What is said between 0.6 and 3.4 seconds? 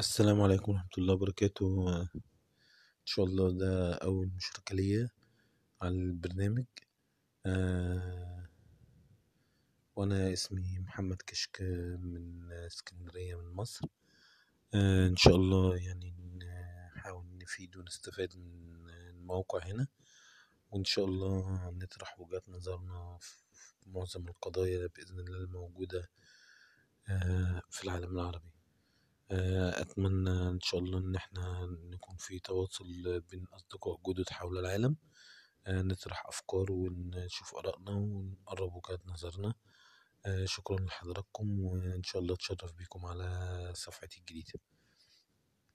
ورحمة الله وبركاته. إن شاء